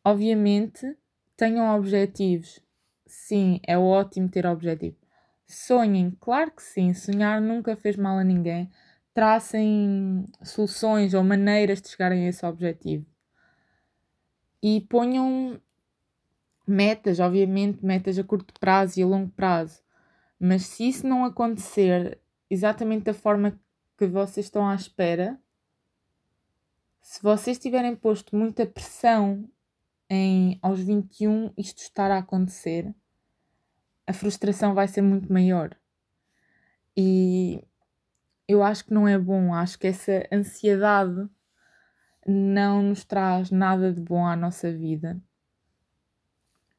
Obviamente, 0.05 0.97
tenham 1.41 1.75
objetivos. 1.75 2.61
Sim, 3.07 3.61
é 3.67 3.79
ótimo 3.79 4.29
ter 4.29 4.45
objetivo. 4.45 4.99
Sonhem, 5.47 6.11
claro 6.21 6.51
que 6.51 6.63
sim, 6.63 6.93
sonhar 6.93 7.41
nunca 7.41 7.75
fez 7.75 7.97
mal 7.97 8.19
a 8.19 8.23
ninguém. 8.23 8.71
Tracem 9.15 10.29
soluções 10.45 11.15
ou 11.15 11.25
maneiras 11.25 11.81
de 11.81 11.89
chegarem 11.89 12.27
a 12.27 12.29
esse 12.29 12.45
objetivo. 12.45 13.07
E 14.63 14.83
ponham 14.83 15.59
metas, 16.67 17.19
obviamente, 17.19 17.83
metas 17.83 18.19
a 18.19 18.23
curto 18.23 18.53
prazo 18.61 19.01
e 19.01 19.03
a 19.03 19.07
longo 19.07 19.31
prazo. 19.31 19.81
Mas 20.39 20.67
se 20.67 20.87
isso 20.87 21.07
não 21.07 21.25
acontecer 21.25 22.21
exatamente 22.51 23.05
da 23.05 23.15
forma 23.15 23.59
que 23.97 24.07
vocês 24.07 24.45
estão 24.45 24.69
à 24.69 24.75
espera, 24.75 25.41
se 27.01 27.23
vocês 27.23 27.59
tiverem 27.59 27.97
posto 27.97 28.37
muita 28.37 28.67
pressão 28.67 29.49
em 30.11 30.59
aos 30.61 30.81
21 30.81 31.53
isto 31.57 31.79
estar 31.79 32.11
a 32.11 32.19
acontecer, 32.19 32.95
a 34.07 34.13
frustração 34.13 34.75
vai 34.75 34.89
ser 34.89 35.03
muito 35.03 35.33
maior. 35.33 35.75
E 36.97 37.65
eu 38.49 38.63
acho 38.63 38.85
que 38.85 38.93
não 38.93 39.07
é 39.09 39.17
bom, 39.17 39.55
acho 39.55 39.79
que 39.79 39.87
essa 39.87 40.27
ansiedade 40.33 41.29
não 42.27 42.83
nos 42.83 43.05
traz 43.05 43.51
nada 43.51 43.93
de 43.93 44.01
bom 44.01 44.27
à 44.27 44.37
nossa 44.37 44.71
vida 44.73 45.23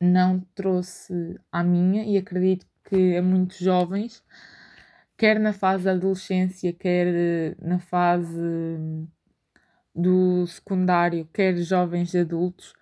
não 0.02 0.40
trouxe 0.56 1.40
à 1.52 1.64
minha 1.64 2.04
e 2.04 2.18
acredito 2.18 2.66
que 2.84 3.16
a 3.16 3.22
muitos 3.22 3.60
jovens, 3.60 4.24
quer 5.16 5.40
na 5.40 5.54
fase 5.54 5.86
da 5.86 5.92
adolescência, 5.92 6.74
quer 6.74 7.08
eh, 7.08 7.56
na 7.62 7.80
fase 7.80 9.08
do 9.96 10.48
secundário, 10.48 11.30
quer 11.32 11.56
jovens 11.58 12.16
adultos, 12.16 12.74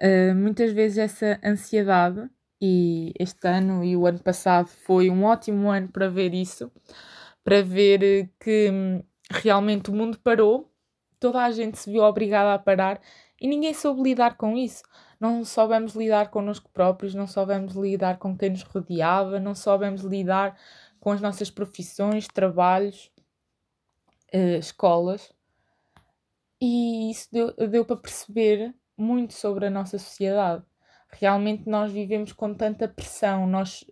uh, 0.00 0.34
muitas 0.34 0.72
vezes 0.72 0.98
essa 0.98 1.40
ansiedade 1.44 2.28
e 2.60 3.12
este 3.18 3.48
ano 3.48 3.84
e 3.84 3.96
o 3.96 4.06
ano 4.06 4.20
passado 4.20 4.68
foi 4.68 5.10
um 5.10 5.24
ótimo 5.24 5.68
ano 5.70 5.88
para 5.88 6.08
ver 6.08 6.32
isso, 6.32 6.70
para 7.42 7.62
ver 7.62 8.30
que 8.38 8.70
hum, 8.70 9.02
realmente 9.30 9.90
o 9.90 9.94
mundo 9.94 10.18
parou, 10.18 10.70
toda 11.18 11.42
a 11.44 11.50
gente 11.50 11.78
se 11.78 11.90
viu 11.90 12.02
obrigada 12.02 12.54
a 12.54 12.58
parar 12.58 13.00
e 13.40 13.48
ninguém 13.48 13.74
soube 13.74 14.02
lidar 14.02 14.36
com 14.36 14.56
isso. 14.56 14.84
Não 15.18 15.44
soubemos 15.44 15.94
lidar 15.94 16.30
connosco 16.30 16.70
próprios, 16.72 17.14
não 17.14 17.26
soubemos 17.26 17.74
lidar 17.74 18.18
com 18.18 18.36
quem 18.36 18.50
nos 18.50 18.62
rodeava, 18.62 19.40
não 19.40 19.54
soubemos 19.54 20.02
lidar 20.02 20.56
com 21.00 21.10
as 21.10 21.20
nossas 21.20 21.50
profissões, 21.50 22.28
trabalhos, 22.28 23.10
uh, 24.32 24.58
escolas. 24.58 25.32
E 26.60 27.10
isso 27.10 27.28
deu, 27.32 27.52
deu 27.68 27.84
para 27.84 27.96
perceber 27.96 28.72
muito 29.02 29.34
sobre 29.34 29.66
a 29.66 29.70
nossa 29.70 29.98
sociedade. 29.98 30.64
Realmente 31.10 31.68
nós 31.68 31.92
vivemos 31.92 32.32
com 32.32 32.54
tanta 32.54 32.88
pressão, 32.88 33.46
nós 33.46 33.84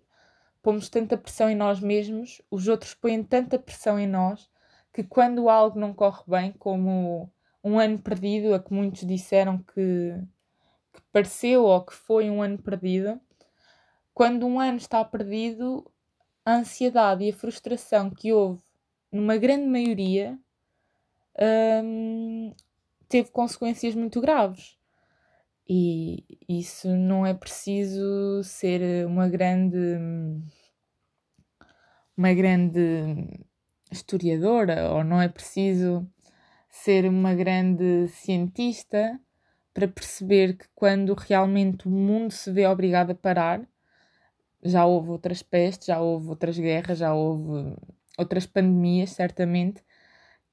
pomos 0.62 0.88
tanta 0.88 1.16
pressão 1.16 1.50
em 1.50 1.54
nós 1.54 1.80
mesmos, 1.80 2.40
os 2.50 2.68
outros 2.68 2.94
põem 2.94 3.22
tanta 3.22 3.58
pressão 3.58 3.98
em 3.98 4.06
nós, 4.06 4.48
que 4.92 5.02
quando 5.02 5.48
algo 5.48 5.78
não 5.78 5.92
corre 5.92 6.22
bem, 6.26 6.52
como 6.52 7.30
um 7.62 7.78
ano 7.78 7.98
perdido, 7.98 8.54
a 8.54 8.60
que 8.60 8.72
muitos 8.72 9.06
disseram 9.06 9.58
que, 9.58 10.14
que 10.92 11.00
pareceu 11.12 11.64
ou 11.64 11.84
que 11.84 11.94
foi 11.94 12.30
um 12.30 12.42
ano 12.42 12.58
perdido, 12.58 13.20
quando 14.14 14.46
um 14.46 14.58
ano 14.60 14.78
está 14.78 15.04
perdido, 15.04 15.90
a 16.44 16.56
ansiedade 16.56 17.24
e 17.24 17.30
a 17.30 17.34
frustração 17.34 18.10
que 18.10 18.32
houve 18.32 18.62
numa 19.12 19.36
grande 19.36 19.66
maioria 19.66 20.38
hum, 21.84 22.54
teve 23.08 23.30
consequências 23.30 23.94
muito 23.94 24.20
graves. 24.20 24.78
E 25.72 26.24
isso 26.48 26.88
não 26.96 27.24
é 27.24 27.32
preciso 27.32 28.42
ser 28.42 29.06
uma 29.06 29.28
grande 29.28 29.78
uma 32.16 32.34
grande 32.34 33.46
historiadora 33.88 34.90
ou 34.90 35.04
não 35.04 35.22
é 35.22 35.28
preciso 35.28 36.04
ser 36.68 37.08
uma 37.08 37.36
grande 37.36 38.08
cientista 38.08 39.16
para 39.72 39.86
perceber 39.86 40.56
que 40.56 40.66
quando 40.74 41.14
realmente 41.14 41.86
o 41.86 41.90
mundo 41.90 42.32
se 42.32 42.50
vê 42.50 42.66
obrigado 42.66 43.12
a 43.12 43.14
parar, 43.14 43.62
já 44.64 44.84
houve 44.84 45.10
outras 45.10 45.40
pestes, 45.40 45.86
já 45.86 46.00
houve 46.00 46.30
outras 46.30 46.58
guerras, 46.58 46.98
já 46.98 47.14
houve 47.14 47.76
outras 48.18 48.44
pandemias, 48.44 49.10
certamente, 49.10 49.84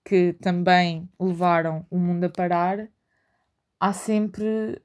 que 0.05 0.33
também 0.33 1.09
levaram 1.19 1.87
o 1.89 1.97
mundo 1.97 2.25
a 2.25 2.29
parar, 2.29 2.87
há 3.79 3.91
sempre 3.93 4.79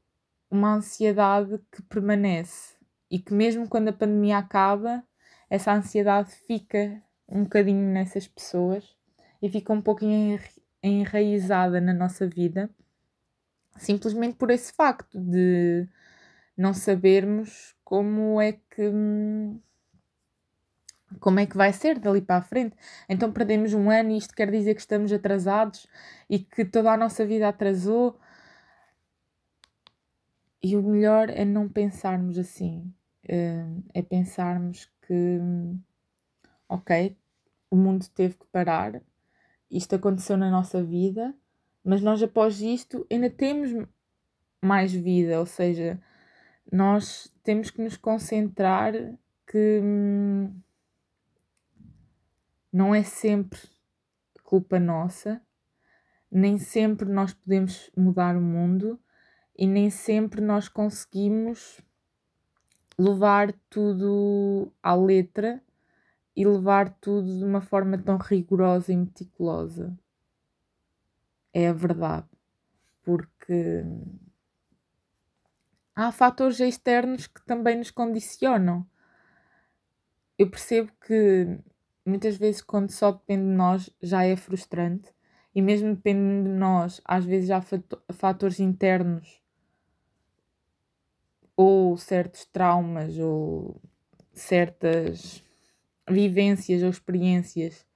uma 0.52 0.74
ansiedade 0.74 1.58
que 1.72 1.80
permanece 1.80 2.74
e 3.10 3.18
que 3.18 3.32
mesmo 3.32 3.66
quando 3.66 3.88
a 3.88 3.92
pandemia 3.92 4.36
acaba, 4.36 5.02
essa 5.48 5.72
ansiedade 5.72 6.30
fica 6.46 7.02
um 7.26 7.44
bocadinho 7.44 7.90
nessas 7.90 8.28
pessoas 8.28 8.94
e 9.40 9.48
fica 9.48 9.72
um 9.72 9.80
pouquinho 9.80 10.38
enraizada 10.82 11.80
na 11.80 11.94
nossa 11.94 12.26
vida, 12.26 12.68
simplesmente 13.78 14.36
por 14.36 14.50
esse 14.50 14.74
facto 14.74 15.18
de 15.18 15.88
não 16.54 16.74
sabermos 16.74 17.74
como 17.82 18.38
é 18.38 18.52
que 18.52 18.92
como 21.18 21.40
é 21.40 21.46
que 21.46 21.56
vai 21.56 21.72
ser 21.72 21.98
dali 21.98 22.20
para 22.20 22.36
a 22.36 22.42
frente. 22.42 22.76
Então 23.08 23.32
perdemos 23.32 23.72
um 23.72 23.90
ano 23.90 24.10
e 24.10 24.18
isto 24.18 24.34
quer 24.34 24.50
dizer 24.50 24.74
que 24.74 24.80
estamos 24.80 25.12
atrasados 25.12 25.86
e 26.28 26.38
que 26.38 26.64
toda 26.64 26.92
a 26.92 26.96
nossa 26.96 27.24
vida 27.24 27.48
atrasou 27.48 28.18
e 30.62 30.76
o 30.76 30.82
melhor 30.82 31.28
é 31.28 31.44
não 31.44 31.68
pensarmos 31.68 32.38
assim. 32.38 32.92
Eh, 33.28 33.66
é 33.94 34.02
pensarmos 34.02 34.90
que, 35.06 35.40
ok, 36.68 37.16
o 37.70 37.76
mundo 37.76 38.06
teve 38.14 38.34
que 38.36 38.46
parar, 38.46 39.02
isto 39.70 39.94
aconteceu 39.94 40.36
na 40.36 40.50
nossa 40.50 40.82
vida, 40.82 41.34
mas 41.84 42.02
nós 42.02 42.22
após 42.22 42.60
isto 42.60 43.06
ainda 43.10 43.30
temos 43.30 43.70
mais 44.60 44.92
vida, 44.92 45.40
ou 45.40 45.46
seja, 45.46 46.00
nós 46.70 47.32
temos 47.42 47.70
que 47.70 47.82
nos 47.82 47.96
concentrar 47.96 48.92
que 49.46 49.80
hum, 49.82 50.54
não 52.72 52.94
é 52.94 53.02
sempre 53.02 53.60
culpa 54.44 54.78
nossa, 54.78 55.40
nem 56.30 56.58
sempre 56.58 57.08
nós 57.08 57.32
podemos 57.32 57.90
mudar 57.96 58.36
o 58.36 58.40
mundo 58.40 58.98
e 59.56 59.66
nem 59.66 59.90
sempre 59.90 60.40
nós 60.40 60.68
conseguimos 60.68 61.80
levar 62.98 63.52
tudo 63.68 64.72
à 64.82 64.94
letra 64.94 65.62
e 66.34 66.46
levar 66.46 66.90
tudo 67.00 67.38
de 67.38 67.44
uma 67.44 67.60
forma 67.60 67.98
tão 67.98 68.16
rigorosa 68.16 68.92
e 68.92 68.96
meticulosa. 68.96 69.96
É 71.52 71.68
a 71.68 71.72
verdade. 71.72 72.28
Porque 73.02 73.84
há 75.94 76.10
fatores 76.10 76.60
externos 76.60 77.26
que 77.26 77.44
também 77.44 77.76
nos 77.76 77.90
condicionam. 77.90 78.86
Eu 80.38 80.48
percebo 80.48 80.90
que 81.06 81.58
muitas 82.06 82.36
vezes, 82.36 82.62
quando 82.62 82.90
só 82.90 83.12
depende 83.12 83.42
de 83.42 83.54
nós, 83.54 83.90
já 84.00 84.24
é 84.24 84.34
frustrante, 84.34 85.12
e 85.54 85.60
mesmo 85.60 85.94
dependendo 85.94 86.48
de 86.48 86.56
nós, 86.56 87.00
às 87.04 87.24
vezes 87.24 87.50
há 87.50 87.60
fatores 88.12 88.58
internos 88.58 89.41
ou 91.56 91.96
certos 91.96 92.44
traumas 92.46 93.18
ou 93.18 93.80
certas 94.32 95.42
vivências 96.08 96.82
ou 96.82 96.90
experiências 96.90 97.86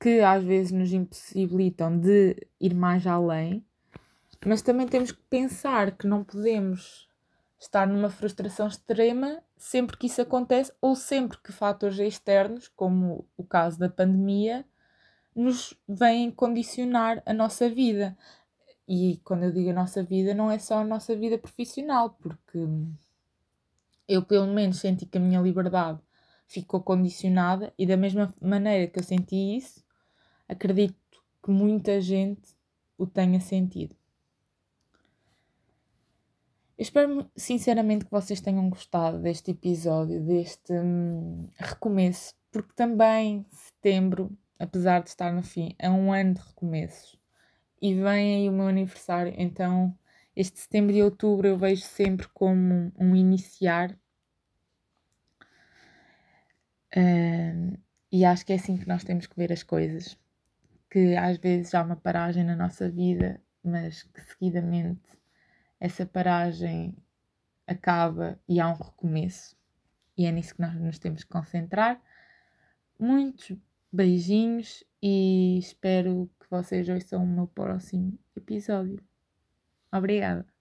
que 0.00 0.20
às 0.20 0.42
vezes 0.44 0.72
nos 0.72 0.92
impossibilitam 0.92 1.98
de 1.98 2.36
ir 2.60 2.74
mais 2.74 3.06
além, 3.06 3.64
mas 4.46 4.62
também 4.62 4.86
temos 4.86 5.10
que 5.10 5.22
pensar 5.28 5.96
que 5.96 6.06
não 6.06 6.22
podemos 6.22 7.08
estar 7.58 7.86
numa 7.86 8.08
frustração 8.08 8.68
extrema 8.68 9.42
sempre 9.56 9.96
que 9.96 10.06
isso 10.06 10.22
acontece 10.22 10.72
ou 10.80 10.94
sempre 10.94 11.38
que 11.42 11.50
fatores 11.50 11.98
externos, 11.98 12.68
como 12.68 13.26
o 13.36 13.44
caso 13.44 13.78
da 13.78 13.88
pandemia, 13.88 14.64
nos 15.34 15.74
vêm 15.88 16.30
condicionar 16.30 17.20
a 17.26 17.32
nossa 17.32 17.68
vida. 17.68 18.16
E 18.88 19.20
quando 19.22 19.42
eu 19.42 19.52
digo 19.52 19.68
a 19.68 19.74
nossa 19.74 20.02
vida, 20.02 20.32
não 20.32 20.50
é 20.50 20.58
só 20.58 20.78
a 20.78 20.84
nossa 20.84 21.14
vida 21.14 21.36
profissional, 21.36 22.08
porque 22.08 22.58
eu 24.08 24.24
pelo 24.24 24.46
menos 24.46 24.78
senti 24.78 25.04
que 25.04 25.18
a 25.18 25.20
minha 25.20 25.42
liberdade 25.42 26.00
ficou 26.46 26.80
condicionada 26.82 27.70
e 27.78 27.84
da 27.84 27.98
mesma 27.98 28.34
maneira 28.40 28.90
que 28.90 28.98
eu 28.98 29.02
senti 29.02 29.36
isso, 29.58 29.84
acredito 30.48 30.96
que 31.44 31.50
muita 31.50 32.00
gente 32.00 32.56
o 32.96 33.06
tenha 33.06 33.38
sentido. 33.40 33.94
Eu 36.78 36.82
espero 36.82 37.30
sinceramente 37.36 38.06
que 38.06 38.10
vocês 38.10 38.40
tenham 38.40 38.70
gostado 38.70 39.18
deste 39.18 39.50
episódio, 39.50 40.24
deste 40.24 40.72
hum, 40.72 41.46
recomeço, 41.56 42.34
porque 42.50 42.72
também 42.74 43.44
setembro, 43.50 44.30
apesar 44.58 45.02
de 45.02 45.10
estar 45.10 45.30
no 45.30 45.42
fim, 45.42 45.74
é 45.78 45.90
um 45.90 46.10
ano 46.10 46.34
de 46.34 46.40
recomeços 46.40 47.18
e 47.80 47.94
vem 47.94 48.36
aí 48.36 48.48
o 48.48 48.52
meu 48.52 48.68
aniversário, 48.68 49.32
então 49.36 49.96
este 50.34 50.60
setembro 50.60 50.94
e 50.94 51.02
outubro 51.02 51.48
eu 51.48 51.58
vejo 51.58 51.82
sempre 51.82 52.28
como 52.28 52.92
um 52.96 53.16
iniciar. 53.16 53.90
Uh, 56.96 57.76
e 58.10 58.24
acho 58.24 58.46
que 58.46 58.52
é 58.52 58.56
assim 58.56 58.76
que 58.76 58.86
nós 58.86 59.02
temos 59.02 59.26
que 59.26 59.36
ver 59.36 59.52
as 59.52 59.62
coisas. 59.62 60.16
Que 60.90 61.16
às 61.16 61.38
vezes 61.38 61.74
há 61.74 61.82
uma 61.82 61.96
paragem 61.96 62.44
na 62.44 62.54
nossa 62.54 62.88
vida, 62.88 63.42
mas 63.64 64.04
que 64.04 64.20
seguidamente 64.20 65.18
essa 65.80 66.06
paragem 66.06 66.96
acaba 67.66 68.40
e 68.48 68.60
há 68.60 68.68
um 68.68 68.74
recomeço. 68.74 69.56
E 70.16 70.24
é 70.24 70.30
nisso 70.30 70.54
que 70.54 70.62
nós 70.62 70.74
nos 70.74 70.98
temos 70.98 71.24
que 71.24 71.30
concentrar. 71.30 72.00
Muitos 72.98 73.56
beijinhos 73.92 74.84
e 75.02 75.58
espero 75.58 76.30
que 76.48 76.56
vocês 76.56 76.88
ouçam 76.88 77.24
o 77.24 77.26
meu 77.26 77.46
próximo 77.46 78.18
episódio. 78.34 79.02
Obrigada. 79.92 80.57